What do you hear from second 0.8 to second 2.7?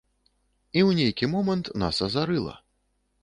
ў нейкі момант нас азарыла.